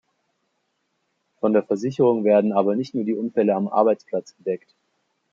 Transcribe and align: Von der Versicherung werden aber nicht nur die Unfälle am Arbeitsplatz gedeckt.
Von 1.41 1.53
der 1.53 1.61
Versicherung 1.61 2.23
werden 2.23 2.53
aber 2.53 2.75
nicht 2.75 2.95
nur 2.95 3.03
die 3.03 3.13
Unfälle 3.13 3.53
am 3.53 3.67
Arbeitsplatz 3.67 4.35
gedeckt. 4.35 4.73